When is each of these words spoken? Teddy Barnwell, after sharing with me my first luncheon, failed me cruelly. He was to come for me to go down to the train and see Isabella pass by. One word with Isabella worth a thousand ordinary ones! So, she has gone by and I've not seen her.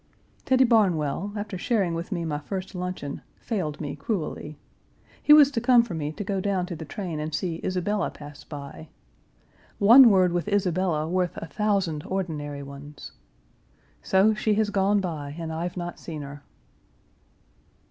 Teddy 0.45 0.63
Barnwell, 0.63 1.31
after 1.35 1.59
sharing 1.59 1.93
with 1.93 2.11
me 2.11 2.25
my 2.25 2.39
first 2.39 2.73
luncheon, 2.73 3.21
failed 3.37 3.79
me 3.79 3.95
cruelly. 3.95 4.57
He 5.21 5.31
was 5.31 5.51
to 5.51 5.61
come 5.61 5.83
for 5.83 5.93
me 5.93 6.11
to 6.13 6.23
go 6.23 6.41
down 6.41 6.65
to 6.65 6.75
the 6.75 6.85
train 6.85 7.19
and 7.19 7.35
see 7.35 7.61
Isabella 7.63 8.09
pass 8.09 8.43
by. 8.43 8.89
One 9.77 10.09
word 10.09 10.33
with 10.33 10.47
Isabella 10.47 11.07
worth 11.07 11.37
a 11.37 11.45
thousand 11.45 12.03
ordinary 12.07 12.63
ones! 12.63 13.11
So, 14.01 14.33
she 14.33 14.55
has 14.55 14.71
gone 14.71 15.01
by 15.01 15.35
and 15.37 15.53
I've 15.53 15.77
not 15.77 15.99
seen 15.99 16.23
her. 16.23 16.41